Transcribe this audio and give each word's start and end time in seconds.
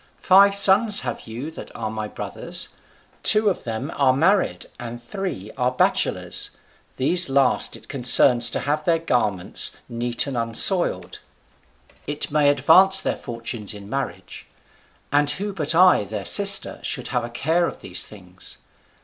Five 0.17 0.55
sons 0.55 1.01
have 1.01 1.27
you 1.27 1.51
that 1.51 1.69
are 1.75 1.91
my 1.91 2.07
brothers; 2.07 2.69
two 3.21 3.51
of 3.51 3.65
them 3.65 3.91
are 3.95 4.13
married, 4.13 4.65
and 4.79 4.97
three 4.99 5.51
are 5.59 5.69
bachelors; 5.71 6.49
these 6.97 7.29
last 7.29 7.75
it 7.75 7.87
concerns 7.87 8.49
to 8.49 8.61
have 8.61 8.83
their 8.83 8.97
garments 8.97 9.73
neat 9.87 10.25
and 10.25 10.35
unsoiled; 10.35 11.19
it 12.07 12.31
may 12.31 12.49
advance 12.49 12.99
their 12.99 13.15
fortunes 13.15 13.75
in 13.75 13.91
marriage: 13.91 14.47
and 15.11 15.29
who 15.29 15.53
but 15.53 15.75
I 15.75 16.03
their 16.03 16.25
sister 16.25 16.79
should 16.81 17.09
have 17.09 17.23
a 17.23 17.29
care 17.29 17.67
of 17.67 17.81
these 17.81 18.07
things? 18.07 18.57